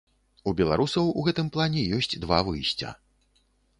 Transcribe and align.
У 0.51 0.53
беларусаў 0.61 1.11
у 1.23 1.27
гэтым 1.29 1.53
плане 1.57 1.81
ёсць 1.99 2.09
два 2.27 2.39
выйсця. 2.49 2.89